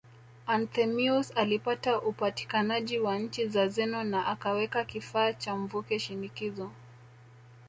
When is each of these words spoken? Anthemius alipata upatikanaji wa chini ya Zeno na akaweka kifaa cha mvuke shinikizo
Anthemius 0.47 1.31
alipata 1.37 2.01
upatikanaji 2.01 2.99
wa 2.99 3.27
chini 3.27 3.55
ya 3.57 3.67
Zeno 3.67 4.03
na 4.03 4.25
akaweka 4.27 4.85
kifaa 4.85 5.33
cha 5.33 5.55
mvuke 5.55 5.99
shinikizo 5.99 6.71